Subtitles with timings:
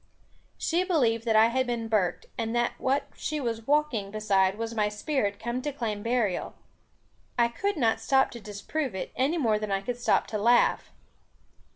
[0.57, 4.73] She believed that I had been burked, and that what she saw walking beside was
[4.73, 6.55] my spirit come to claim burial.
[7.37, 10.91] I could not stop to disprove it, any more than I could stop to laugh.